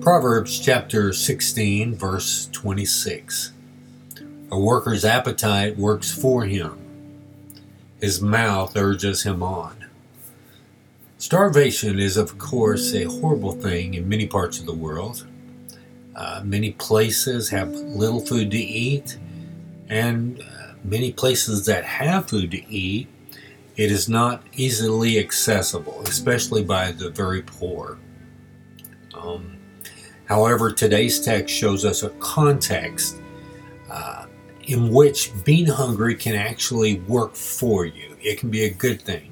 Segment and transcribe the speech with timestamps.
[0.00, 3.52] Proverbs chapter 16, verse 26.
[4.50, 6.78] A worker's appetite works for him,
[8.00, 9.84] his mouth urges him on.
[11.18, 15.26] Starvation is, of course, a horrible thing in many parts of the world.
[16.16, 19.18] Uh, many places have little food to eat,
[19.88, 23.06] and uh, many places that have food to eat,
[23.76, 27.98] it is not easily accessible, especially by the very poor.
[29.20, 29.56] Um,
[30.26, 33.20] however, today's text shows us a context
[33.90, 34.26] uh,
[34.62, 38.16] in which being hungry can actually work for you.
[38.22, 39.30] It can be a good thing.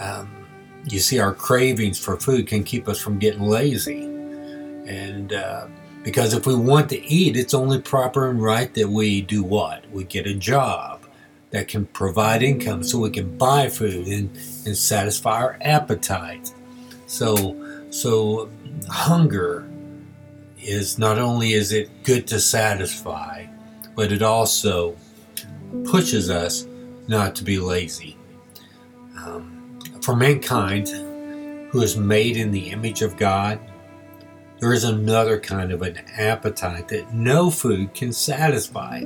[0.00, 0.46] Um,
[0.84, 4.04] you see, our cravings for food can keep us from getting lazy.
[4.04, 5.66] And uh,
[6.02, 9.90] because if we want to eat, it's only proper and right that we do what?
[9.90, 11.04] We get a job
[11.50, 14.30] that can provide income so we can buy food and,
[14.66, 16.52] and satisfy our appetite.
[17.06, 17.56] So,
[17.96, 18.50] so
[18.88, 19.66] hunger
[20.60, 23.46] is not only is it good to satisfy,
[23.94, 24.94] but it also
[25.84, 26.66] pushes us
[27.08, 28.18] not to be lazy.
[29.18, 30.88] Um, for mankind,
[31.70, 33.58] who is made in the image of God,
[34.60, 39.00] there is another kind of an appetite that no food can satisfy.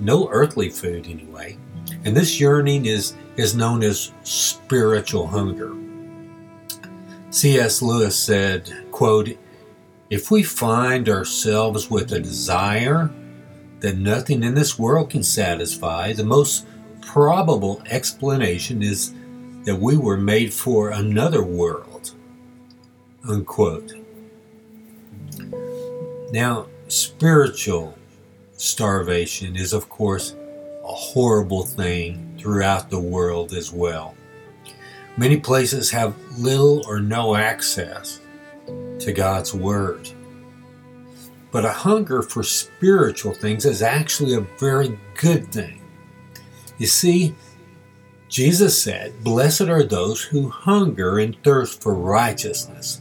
[0.00, 1.58] No earthly food, anyway.
[2.04, 5.74] And this yearning is, is known as spiritual hunger.
[7.36, 7.82] C.S.
[7.82, 9.28] Lewis said, quote,
[10.08, 13.10] If we find ourselves with a desire
[13.80, 16.66] that nothing in this world can satisfy, the most
[17.02, 19.12] probable explanation is
[19.64, 22.12] that we were made for another world.
[23.28, 23.92] Unquote.
[26.32, 27.98] Now, spiritual
[28.56, 30.34] starvation is, of course,
[30.82, 34.14] a horrible thing throughout the world as well.
[35.18, 38.20] Many places have little or no access
[38.98, 40.10] to God's Word.
[41.50, 45.80] But a hunger for spiritual things is actually a very good thing.
[46.76, 47.34] You see,
[48.28, 53.00] Jesus said, Blessed are those who hunger and thirst for righteousness,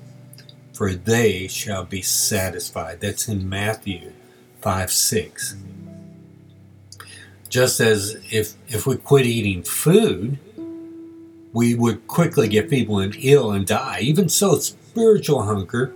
[0.73, 3.01] for they shall be satisfied.
[3.01, 4.13] That's in Matthew
[4.61, 5.55] 5 6.
[7.49, 10.39] Just as if, if we quit eating food,
[11.55, 13.99] we would quickly get feeble and ill and die.
[14.01, 15.93] Even so, spiritual hunger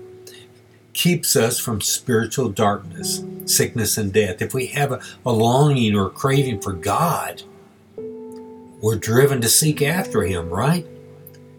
[0.94, 4.42] keeps us from spiritual darkness, sickness, and death.
[4.42, 7.44] If we have a, a longing or craving for God,
[7.98, 10.88] we're driven to seek after Him, right?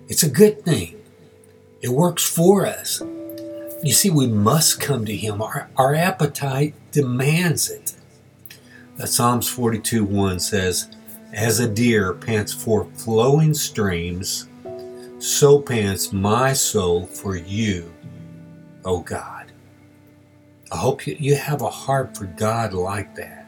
[0.08, 0.98] It's a good thing.
[1.82, 3.02] It works for us.
[3.82, 5.42] You see, we must come to Him.
[5.42, 7.92] Our, our appetite demands it.
[9.04, 10.88] Psalms 42 1 says,
[11.32, 14.48] As a deer pants for flowing streams,
[15.18, 17.92] so pants my soul for you,
[18.84, 19.52] O God.
[20.72, 23.46] I hope you, you have a heart for God like that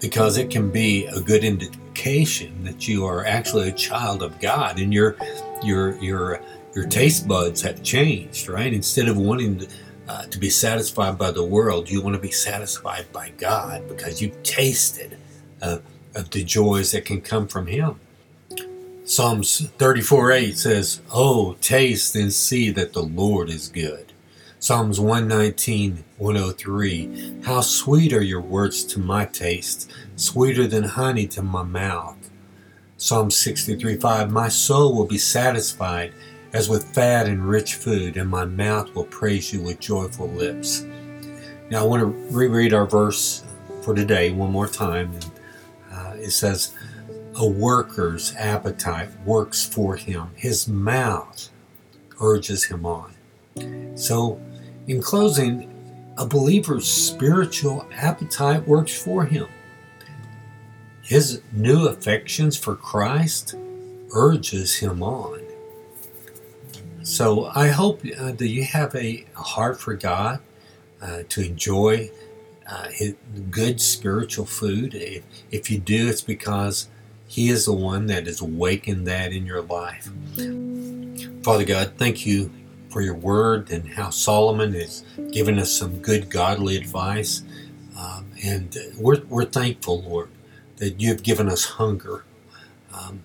[0.00, 4.78] because it can be a good indication that you are actually a child of God
[4.78, 5.16] and your
[5.62, 6.40] your your
[6.74, 8.72] your taste buds have changed, right?
[8.72, 9.68] Instead of wanting to,
[10.08, 14.22] uh, to be satisfied by the world, you want to be satisfied by God because
[14.22, 15.18] you've tasted
[15.62, 15.78] uh,
[16.14, 18.00] of the joys that can come from Him.
[19.04, 24.12] Psalms 34 8 says, Oh, taste and see that the Lord is good.
[24.58, 27.40] Psalms 119, 103.
[27.44, 32.30] How sweet are your words to my taste, sweeter than honey to my mouth.
[32.98, 34.30] Psalm 63, 5.
[34.30, 36.12] My soul will be satisfied
[36.52, 40.82] as with fat and rich food, and my mouth will praise you with joyful lips.
[41.70, 43.44] Now I want to reread our verse
[43.82, 45.12] for today one more time.
[46.20, 46.74] It says,
[47.36, 51.48] A worker's appetite works for him, his mouth
[52.20, 53.14] urges him on.
[53.96, 54.40] So
[54.86, 55.68] in closing,
[56.18, 59.48] a believer's spiritual appetite works for him.
[61.02, 63.54] His new affections for Christ
[64.12, 65.40] urges him on.
[67.02, 70.40] So I hope uh, that you have a, a heart for God
[71.00, 72.10] uh, to enjoy
[72.70, 72.88] uh,
[73.50, 74.94] good spiritual food.
[74.94, 76.88] If, if you do, it's because
[77.26, 80.10] He is the one that has awakened that in your life.
[81.42, 82.50] Father God, thank you
[82.90, 87.42] for your word and how Solomon has given us some good godly advice.
[87.98, 90.30] Um, and we're, we're thankful, Lord,
[90.76, 92.24] that you have given us hunger,
[92.92, 93.22] um,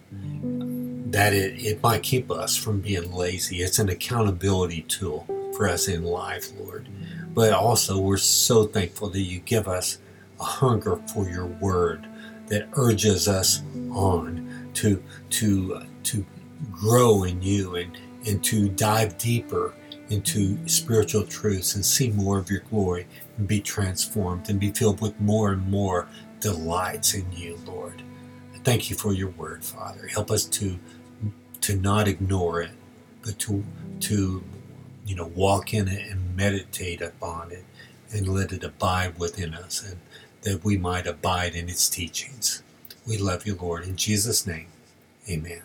[1.12, 3.62] that it, it might keep us from being lazy.
[3.62, 5.26] It's an accountability tool
[5.56, 6.88] for us in life, Lord.
[7.36, 10.00] But also, we're so thankful that you give us
[10.40, 12.08] a hunger for your word
[12.48, 13.62] that urges us
[13.92, 16.26] on to, to, to
[16.72, 17.98] grow in you and
[18.28, 19.74] and to dive deeper
[20.10, 25.02] into spiritual truths and see more of your glory and be transformed and be filled
[25.02, 26.08] with more and more
[26.40, 28.02] delights in you, Lord.
[28.64, 30.08] Thank you for your word, Father.
[30.08, 30.80] Help us to
[31.62, 32.72] to not ignore it,
[33.24, 33.64] but to
[34.02, 34.44] to
[35.06, 37.64] you know walk in it and meditate upon it
[38.12, 40.00] and let it abide within us and
[40.42, 42.64] that we might abide in its teachings.
[43.08, 43.84] We love you, Lord.
[43.86, 44.68] In Jesus' name,
[45.30, 45.62] amen.